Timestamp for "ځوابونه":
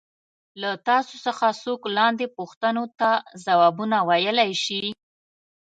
3.45-3.97